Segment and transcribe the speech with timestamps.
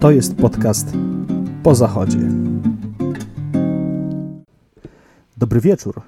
[0.00, 0.88] To jest podcast
[1.62, 2.18] po zachodzie.
[5.36, 6.00] Dobry wieczór.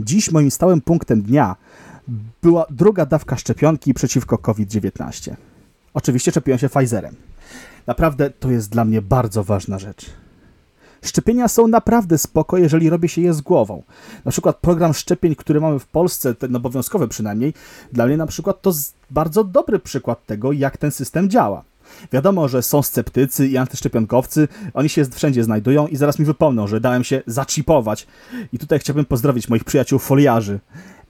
[0.00, 1.56] Dziś moim stałym punktem dnia
[2.42, 5.34] była druga dawka szczepionki przeciwko COVID-19.
[5.94, 7.14] Oczywiście szczepiłem się Pfizerem.
[7.86, 10.06] Naprawdę to jest dla mnie bardzo ważna rzecz.
[11.02, 13.82] Szczepienia są naprawdę spoko, jeżeli robi się je z głową.
[14.24, 17.54] Na przykład program szczepień, który mamy w Polsce, ten obowiązkowy przynajmniej,
[17.92, 18.72] dla mnie na przykład to
[19.10, 21.64] bardzo dobry przykład tego, jak ten system działa.
[22.12, 26.80] Wiadomo, że są sceptycy i antyszczepionkowcy, oni się wszędzie znajdują i zaraz mi wypomną, że
[26.80, 28.06] dałem się zaczipować.
[28.52, 30.60] I tutaj chciałbym pozdrowić moich przyjaciół foliarzy.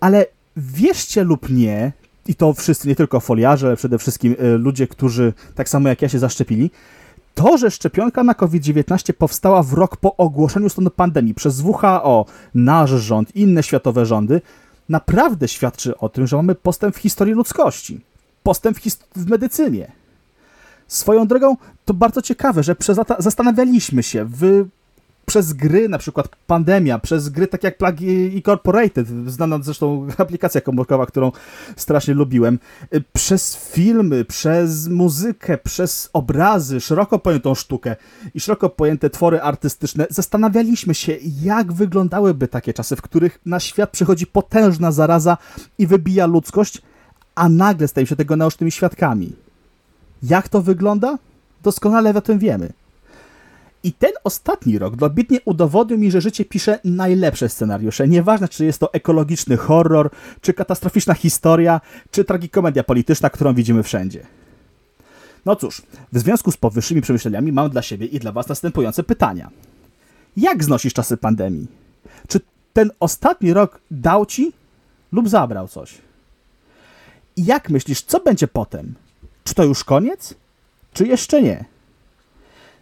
[0.00, 0.26] Ale
[0.56, 1.92] wierzcie lub nie,
[2.28, 6.02] i to wszyscy, nie tylko foliarze, ale przede wszystkim y, ludzie, którzy tak samo jak
[6.02, 6.70] ja się zaszczepili,
[7.34, 12.90] to, że szczepionka na COVID-19 powstała w rok po ogłoszeniu stanu pandemii przez WHO, nasz
[12.90, 14.40] rząd, inne światowe rządy,
[14.88, 18.00] naprawdę świadczy o tym, że mamy postęp w historii ludzkości,
[18.42, 18.82] postęp w,
[19.16, 19.92] w medycynie.
[20.86, 24.66] Swoją drogą, to bardzo ciekawe, że przez lata zastanawialiśmy się w
[25.26, 28.00] przez gry, na przykład pandemia, przez gry tak jak Plug
[28.32, 31.32] Incorporated, znana zresztą aplikacja komórkowa, którą
[31.76, 32.58] strasznie lubiłem,
[32.94, 37.96] y, przez filmy, przez muzykę, przez obrazy, szeroko pojętą sztukę
[38.34, 43.90] i szeroko pojęte twory artystyczne, zastanawialiśmy się, jak wyglądałyby takie czasy, w których na świat
[43.90, 45.38] przychodzi potężna zaraza
[45.78, 46.82] i wybija ludzkość,
[47.34, 49.45] a nagle stajemy się tego naocznymi świadkami.
[50.30, 51.18] Jak to wygląda?
[51.62, 52.72] Doskonale o tym wiemy.
[53.82, 58.08] I ten ostatni rok dobitnie udowodnił mi, że życie pisze najlepsze scenariusze.
[58.08, 60.10] Nieważne, czy jest to ekologiczny horror,
[60.40, 64.26] czy katastroficzna historia, czy tragikomedia polityczna, którą widzimy wszędzie.
[65.44, 65.82] No cóż,
[66.12, 69.50] w związku z powyższymi przemyśleniami mam dla siebie i dla Was następujące pytania.
[70.36, 71.66] Jak znosisz czasy pandemii?
[72.28, 72.40] Czy
[72.72, 74.52] ten ostatni rok dał Ci
[75.12, 75.94] lub zabrał coś?
[77.36, 78.94] Jak myślisz, co będzie potem?
[79.46, 80.34] Czy to już koniec?
[80.92, 81.64] Czy jeszcze nie?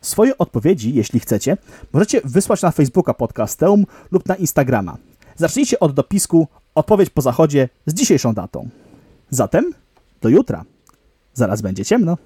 [0.00, 1.56] Swoje odpowiedzi, jeśli chcecie,
[1.92, 4.96] możecie wysłać na Facebooka Podcasteum lub na Instagrama.
[5.36, 8.68] Zacznijcie od dopisku Odpowiedź po zachodzie z dzisiejszą datą.
[9.30, 9.72] Zatem
[10.22, 10.64] do jutra.
[11.34, 12.18] Zaraz będzie ciemno.